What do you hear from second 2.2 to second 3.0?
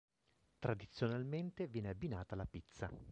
alla pizza.